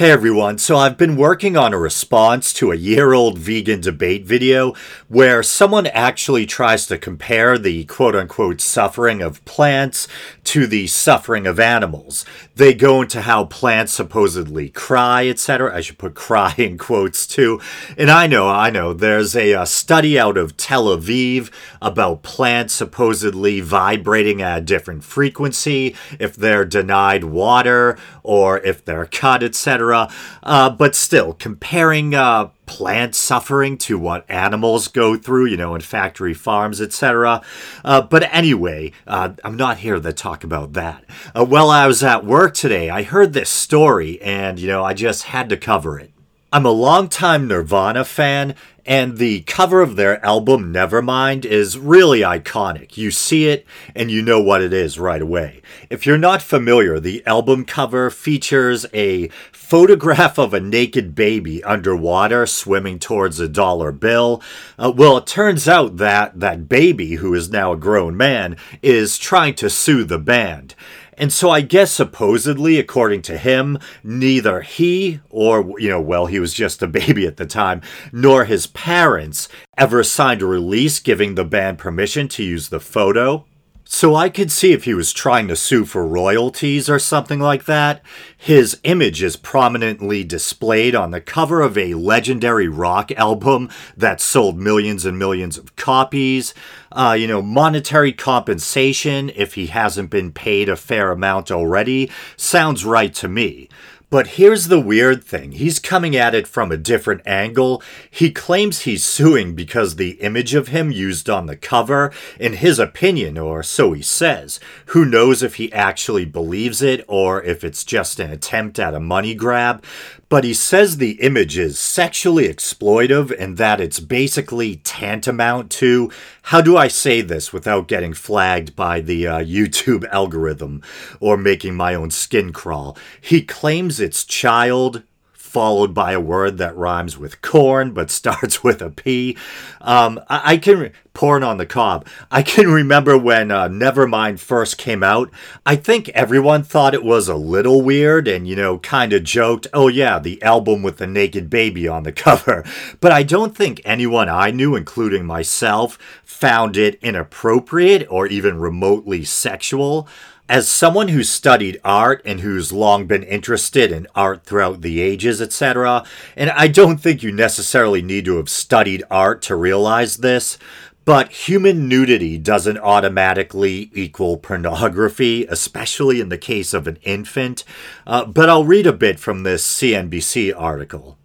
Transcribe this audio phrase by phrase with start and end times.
[0.00, 4.24] Hey everyone, so I've been working on a response to a year old vegan debate
[4.24, 4.72] video
[5.08, 10.08] where someone actually tries to compare the quote unquote suffering of plants
[10.44, 12.24] to the suffering of animals.
[12.56, 15.76] They go into how plants supposedly cry, etc.
[15.76, 17.60] I should put cry in quotes too.
[17.98, 21.50] And I know, I know, there's a, a study out of Tel Aviv
[21.82, 29.04] about plants supposedly vibrating at a different frequency if they're denied water or if they're
[29.04, 29.89] cut, etc.
[29.94, 35.80] Uh, but still, comparing uh, plant suffering to what animals go through, you know, in
[35.80, 37.42] factory farms, etc.
[37.84, 41.04] Uh, but anyway, uh, I'm not here to talk about that.
[41.34, 44.94] Uh, while I was at work today, I heard this story and, you know, I
[44.94, 46.12] just had to cover it.
[46.52, 48.56] I'm a longtime Nirvana fan,
[48.86, 52.96] and the cover of their album Nevermind is really iconic.
[52.96, 55.62] You see it and you know what it is right away.
[55.88, 62.46] If you're not familiar, the album cover features a photograph of a naked baby underwater
[62.46, 64.42] swimming towards a dollar bill.
[64.78, 69.16] Uh, well, it turns out that that baby, who is now a grown man, is
[69.16, 70.74] trying to sue the band.
[71.20, 76.40] And so I guess supposedly, according to him, neither he or, you know, well, he
[76.40, 81.34] was just a baby at the time, nor his parents ever signed a release giving
[81.34, 83.44] the band permission to use the photo.
[83.92, 87.64] So I could see if he was trying to sue for royalties or something like
[87.64, 88.02] that.
[88.36, 94.56] His image is prominently displayed on the cover of a legendary rock album that sold
[94.56, 96.54] millions and millions of copies.
[96.92, 102.84] Uh, you know, monetary compensation, if he hasn't been paid a fair amount already, sounds
[102.84, 103.68] right to me.
[104.10, 107.80] But here's the weird thing he's coming at it from a different angle.
[108.10, 112.80] He claims he's suing because the image of him used on the cover, in his
[112.80, 114.58] opinion, or so he says.
[114.86, 119.00] Who knows if he actually believes it or if it's just an attempt at a
[119.00, 119.84] money grab?
[120.30, 126.60] But he says the image is sexually exploitive and that it's basically tantamount to how
[126.60, 130.82] do I say this without getting flagged by the uh, YouTube algorithm
[131.18, 132.96] or making my own skin crawl?
[133.20, 135.02] He claims it's child
[135.50, 139.36] followed by a word that rhymes with corn but starts with a P.
[139.80, 142.06] Um, I, I can re- porn on the cob.
[142.30, 145.28] I can remember when uh, Nevermind first came out.
[145.66, 149.66] I think everyone thought it was a little weird and you know kind of joked,
[149.74, 152.64] "Oh yeah, the album with the naked baby on the cover."
[153.00, 159.24] But I don't think anyone I knew, including myself, found it inappropriate or even remotely
[159.24, 160.08] sexual
[160.50, 165.40] as someone who studied art and who's long been interested in art throughout the ages,
[165.40, 166.04] etc.,
[166.36, 170.58] and I don't think you necessarily need to have studied art to realize this,
[171.04, 177.62] but human nudity doesn't automatically equal pornography, especially in the case of an infant.
[178.04, 181.16] Uh, but I'll read a bit from this CNBC article.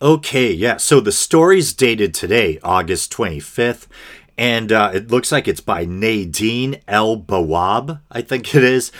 [0.00, 3.88] Okay, yeah, so the story's dated today, August 25th,
[4.38, 8.92] and uh, it looks like it's by Nadine El Bawab, I think it is.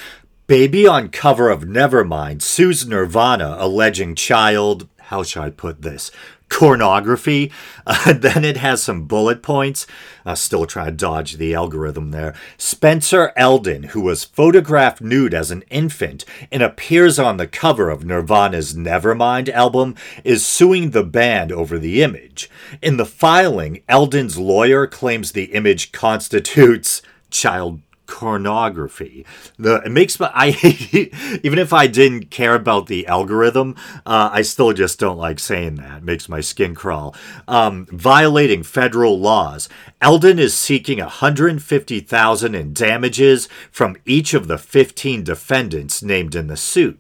[0.49, 6.10] Baby on cover of Nevermind sues Nirvana alleging child, how should I put this,
[6.48, 7.53] pornography.
[7.91, 9.86] Uh, then it has some bullet points.
[10.26, 12.34] Uh, still trying to dodge the algorithm there.
[12.59, 18.04] Spencer Elden, who was photographed nude as an infant and appears on the cover of
[18.04, 22.50] Nirvana's Nevermind album, is suing the band over the image.
[22.82, 27.00] In the filing, Elden's lawyer claims the image constitutes
[27.31, 29.24] child pornography.
[29.58, 30.48] The it makes my I
[31.44, 35.76] even if I didn't care about the algorithm, uh, I still just don't like saying
[35.76, 35.98] that.
[35.98, 37.14] It makes my skin crawl.
[37.46, 39.69] Um, violating federal laws.
[40.00, 46.56] Elden is seeking 150,000 in damages from each of the 15 defendants named in the
[46.56, 46.98] suit.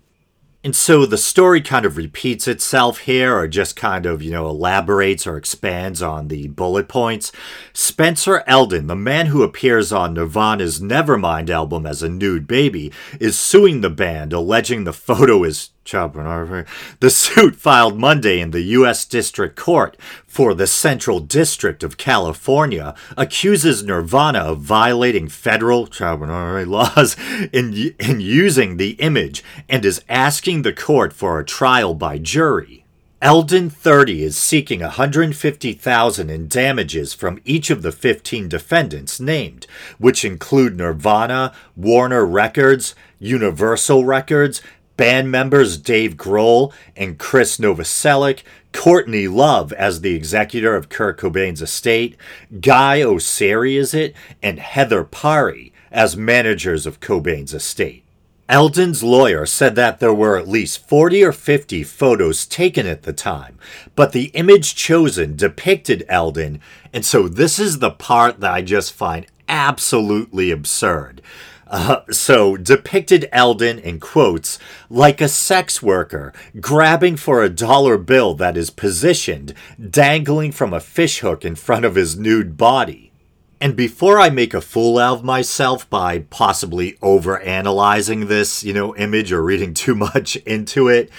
[0.68, 4.46] And so the story kind of repeats itself here, or just kind of, you know,
[4.50, 7.32] elaborates or expands on the bullet points.
[7.72, 13.38] Spencer Elden, the man who appears on Nirvana's Nevermind album as a nude baby, is
[13.38, 16.70] suing the band, alleging the photo is child pornography.
[17.00, 19.06] The suit filed Monday in the U.S.
[19.06, 19.96] District Court
[20.26, 27.16] for the Central District of California accuses Nirvana of violating federal child pornography laws
[27.52, 32.84] in, in using the image and is asking the court for a trial by jury.
[33.20, 39.66] Elden 30 is seeking 150,000 in damages from each of the 15 defendants named,
[39.98, 44.62] which include Nirvana, Warner Records, Universal Records,
[44.98, 48.42] band members Dave Grohl and Chris Novoselic,
[48.74, 52.18] Courtney Love as the executor of Kurt Cobain's estate,
[52.60, 58.04] Guy Oseary is it, and Heather Parry as managers of Cobain's estate.
[58.48, 63.12] Elden's lawyer said that there were at least 40 or 50 photos taken at the
[63.12, 63.58] time,
[63.94, 66.60] but the image chosen depicted Elden,
[66.92, 71.22] and so this is the part that I just find absolutely absurd.
[71.68, 78.32] Uh, so, depicted Elden in quotes like a sex worker grabbing for a dollar bill
[78.34, 83.12] that is positioned, dangling from a fishhook in front of his nude body.
[83.60, 88.72] And before I make a fool out of myself by possibly over analyzing this, you
[88.72, 91.10] know, image or reading too much into it,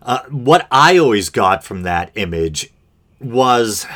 [0.00, 2.70] uh, what I always got from that image
[3.20, 3.86] was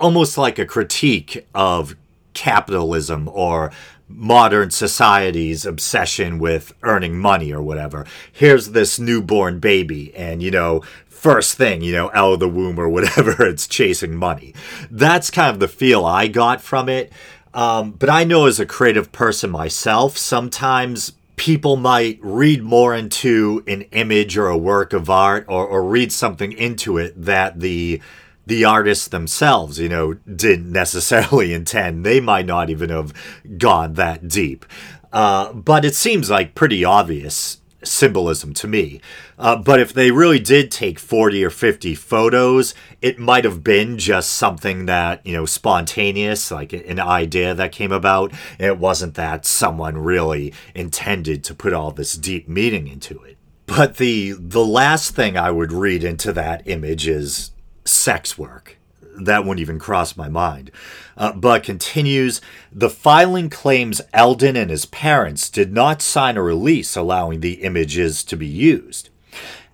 [0.00, 1.94] almost like a critique of
[2.32, 3.70] capitalism or
[4.08, 8.06] modern society's obsession with earning money or whatever.
[8.32, 12.78] Here's this newborn baby, and you know, first thing, you know, out of the womb
[12.78, 14.54] or whatever, it's chasing money.
[14.90, 17.12] That's kind of the feel I got from it.
[17.54, 23.62] Um, but I know as a creative person myself, sometimes people might read more into
[23.66, 28.00] an image or a work of art or, or read something into it that the
[28.46, 32.04] the artists themselves, you know, didn't necessarily intend.
[32.04, 33.12] They might not even have
[33.58, 34.66] gone that deep.
[35.12, 39.00] Uh, but it seems like pretty obvious symbolism to me.
[39.38, 43.98] Uh, but if they really did take 40 or 50 photos, it might have been
[43.98, 48.32] just something that, you know, spontaneous, like an idea that came about.
[48.58, 53.36] It wasn't that someone really intended to put all this deep meaning into it.
[53.66, 57.50] But the the last thing I would read into that image is
[57.94, 58.76] sex work.
[59.16, 60.70] That wouldn't even cross my mind.
[61.16, 62.40] Uh, but continues
[62.72, 68.24] the filing claims Elden and his parents did not sign a release allowing the images
[68.24, 69.10] to be used.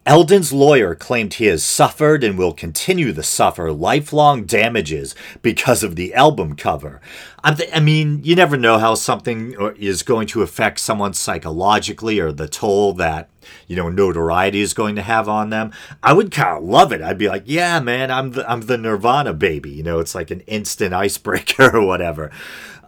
[0.07, 5.95] Elden's lawyer claimed he has suffered and will continue to suffer lifelong damages because of
[5.95, 7.03] the album cover.
[7.45, 12.19] Th- i mean, you never know how something uh, is going to affect someone psychologically
[12.19, 13.29] or the toll that,
[13.67, 15.71] you know, notoriety is going to have on them.
[16.03, 17.03] I would kind of love it.
[17.03, 19.71] I'd be like, yeah, man, I'm the, I'm the Nirvana baby.
[19.71, 22.31] You know, it's like an instant icebreaker or whatever.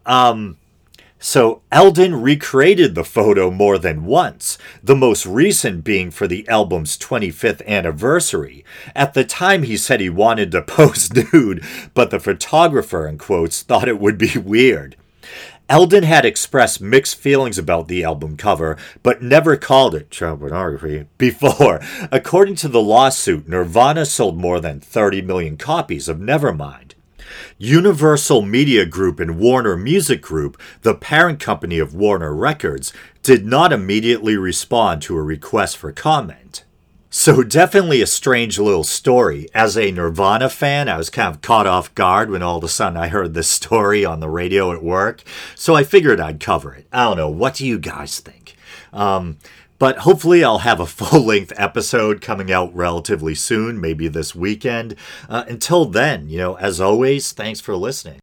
[0.06, 0.56] Um,
[1.22, 6.98] so Elden recreated the photo more than once, the most recent being for the album's
[6.98, 8.64] 25th anniversary.
[8.96, 11.64] At the time, he said he wanted to pose nude,
[11.94, 14.96] but the photographer, in quotes, thought it would be weird.
[15.68, 21.06] Elden had expressed mixed feelings about the album cover, but never called it child pornography
[21.18, 21.80] before.
[22.10, 26.91] According to the lawsuit, Nirvana sold more than 30 million copies of Nevermind.
[27.58, 32.92] Universal Media Group and Warner Music Group, the parent company of Warner Records,
[33.22, 36.64] did not immediately respond to a request for comment.
[37.14, 39.46] So, definitely a strange little story.
[39.54, 42.68] As a Nirvana fan, I was kind of caught off guard when all of a
[42.68, 45.22] sudden I heard this story on the radio at work.
[45.54, 46.86] So, I figured I'd cover it.
[46.90, 47.28] I don't know.
[47.28, 48.56] What do you guys think?
[48.94, 49.36] Um,
[49.82, 54.94] but hopefully, I'll have a full length episode coming out relatively soon, maybe this weekend.
[55.28, 58.21] Uh, until then, you know, as always, thanks for listening.